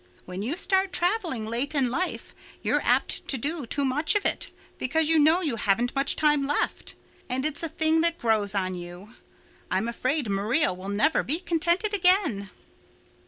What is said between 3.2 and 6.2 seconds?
to do too much of it because you know you haven't much